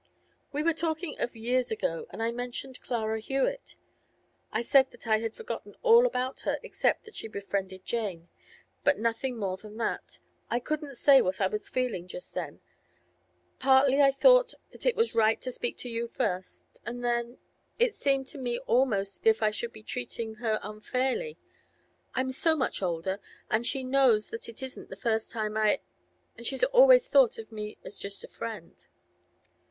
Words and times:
'We 0.51 0.63
were 0.63 0.73
talking 0.73 1.15
of 1.19 1.35
years 1.35 1.69
ago, 1.69 2.07
and 2.09 2.23
I 2.23 2.31
mentioned 2.31 2.81
Clara 2.81 3.19
Hewett. 3.19 3.75
I 4.51 4.63
said 4.63 4.89
that 4.89 5.05
I 5.05 5.19
had 5.19 5.35
forgotten 5.35 5.75
all 5.83 6.07
about 6.07 6.39
her 6.39 6.57
except 6.63 7.03
that 7.05 7.15
she'd 7.15 7.31
befriended 7.33 7.85
Jane. 7.85 8.27
But 8.83 8.97
nothing 8.97 9.37
more 9.37 9.57
than 9.57 9.77
that. 9.77 10.17
I 10.49 10.59
couldn't 10.59 10.95
say 10.95 11.21
what 11.21 11.39
I 11.39 11.45
was 11.45 11.69
feeling 11.69 12.07
just 12.07 12.33
then. 12.33 12.61
Partly 13.59 14.01
I 14.01 14.09
thought 14.11 14.55
that 14.71 14.87
it 14.87 14.95
was 14.95 15.13
right 15.13 15.39
to 15.41 15.51
speak 15.51 15.77
to 15.77 15.87
you 15.87 16.07
first; 16.07 16.63
and 16.83 17.05
then—it 17.05 17.93
seemed 17.93 18.25
to 18.29 18.39
me 18.39 18.57
almost 18.65 19.21
as 19.21 19.27
if 19.27 19.43
I 19.43 19.51
should 19.51 19.71
be 19.71 19.83
treating 19.83 20.33
her 20.41 20.59
unfairly. 20.63 21.37
I'm 22.15 22.31
so 22.31 22.55
much 22.55 22.81
older—she 22.81 23.83
knows 23.83 24.31
that 24.31 24.49
it 24.49 24.63
isn't 24.63 24.89
the 24.89 24.95
first 24.95 25.29
time 25.29 25.55
I—and 25.55 26.47
she's 26.47 26.63
always 26.63 27.07
thought 27.07 27.37
of 27.37 27.51
me 27.51 27.77
just 27.85 28.03
as 28.23 28.23
a 28.23 28.27
friend. 28.27 28.87